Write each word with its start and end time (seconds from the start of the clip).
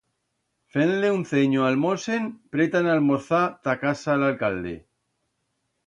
Fend-le 0.77 1.11
un 1.17 1.25
cenyo 1.33 1.67
a'l 1.67 1.77
mosen, 1.83 2.27
pretan 2.57 2.91
a 2.91 2.97
almorzar 3.01 3.45
ta 3.69 3.79
casa 3.87 4.21
l'alcalde. 4.23 4.77